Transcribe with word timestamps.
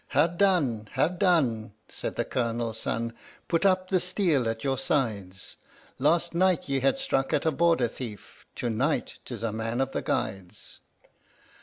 "Ha' 0.13 0.35
done! 0.35 0.89
ha' 0.95 1.15
done!" 1.15 1.73
said 1.87 2.15
the 2.15 2.25
Colonel's 2.25 2.79
son. 2.79 3.13
"Put 3.47 3.67
up 3.67 3.91
the 3.91 3.99
steel 3.99 4.49
at 4.49 4.63
your 4.63 4.79
sides! 4.79 5.57
Last 5.99 6.33
night 6.33 6.67
ye 6.67 6.79
had 6.79 6.97
struck 6.97 7.33
at 7.33 7.45
a 7.45 7.51
Border 7.51 7.87
thief 7.87 8.47
tonight 8.55 9.19
'tis 9.25 9.43
a 9.43 9.51
man 9.53 9.79
of 9.79 9.91
the 9.91 10.01
Guides!" 10.01 10.79